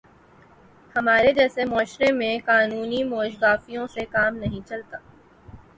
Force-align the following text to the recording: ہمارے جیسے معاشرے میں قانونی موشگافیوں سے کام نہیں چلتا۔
ہمارے 0.95 1.31
جیسے 1.33 1.65
معاشرے 1.65 2.11
میں 2.11 2.37
قانونی 2.45 3.03
موشگافیوں 3.03 3.87
سے 3.87 4.05
کام 4.11 4.35
نہیں 4.37 4.67
چلتا۔ 4.67 4.97